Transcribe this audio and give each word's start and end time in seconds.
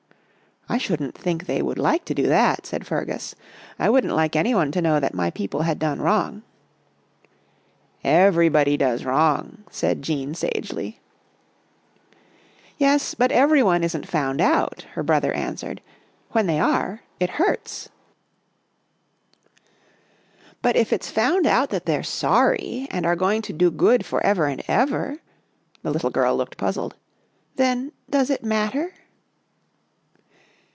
"I 0.71 0.77
shouldn't 0.77 1.17
think 1.17 1.47
they 1.47 1.61
would 1.61 1.77
like 1.79 2.05
to 2.05 2.13
do 2.13 2.27
that," 2.27 2.65
said 2.65 2.87
Fergus." 2.87 3.35
I 3.79 3.89
wouldn't 3.89 4.15
like 4.15 4.37
any 4.37 4.55
one 4.55 4.71
to 4.71 4.81
know 4.81 5.01
that 5.01 5.13
my 5.13 5.29
people 5.29 5.63
had 5.63 5.79
done 5.79 5.99
wrong."" 6.01 6.43
Everybody 8.25 8.77
does 8.77 9.03
wrong," 9.03 9.65
said 9.69 10.01
Jean 10.01 10.33
sagely." 10.33 11.01
Yes, 12.77 13.15
but 13.15 13.33
every 13.33 13.61
one 13.61 13.83
isn't 13.83 14.07
found 14.07 14.39
out," 14.39 14.83
her 14.93 15.03
brother 15.03 15.33
answered." 15.33 15.81
When 16.31 16.47
they 16.47 16.57
are, 16.59 17.01
it 17.19 17.31
hurts."" 17.31 17.89
But 20.61 20.77
if 20.77 20.93
it's 20.93 21.11
found 21.11 21.45
out 21.45 21.69
that 21.71 21.85
they're 21.85 22.01
sorry 22.01 22.87
and 22.89 23.05
are 23.05 23.17
going 23.17 23.41
to 23.41 23.51
do 23.51 23.71
good 23.71 24.05
for 24.05 24.25
ever 24.25 24.45
and 24.45 24.63
ever," 24.69 25.17
the 25.83 25.91
little 25.91 26.11
girl 26.11 26.37
looked 26.37 26.55
puzzled," 26.55 26.95
then 27.57 27.91
does 28.09 28.29
it 28.29 28.41
mat 28.45 28.71
ter?" 28.71 28.93